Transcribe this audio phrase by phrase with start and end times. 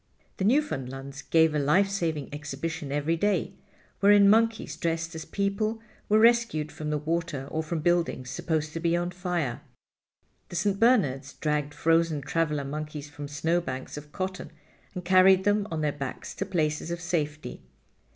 [0.37, 3.53] The Newfoundlands gave a life saving exhibition every day,
[3.99, 8.79] wherein monkeys dressed as people were rescued from the water or from buildings supposed to
[8.79, 9.61] be on fire.
[10.49, 10.79] The St.
[10.79, 14.49] Bernards dragged frozen traveler monkeys from snowbanks of cotton
[14.95, 17.61] and carried them on their backs to places of safety.